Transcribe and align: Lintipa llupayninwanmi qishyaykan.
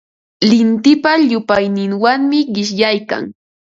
Lintipa 0.49 1.11
llupayninwanmi 1.27 2.39
qishyaykan. 2.53 3.23